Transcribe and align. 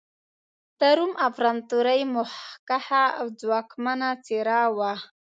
د 0.79 0.81
روم 0.97 1.13
امپراتورۍ 1.25 2.01
مخکښه 2.15 3.03
او 3.19 3.25
ځواکمنه 3.39 4.09
څېره 4.25 4.61
وه. 4.77 4.93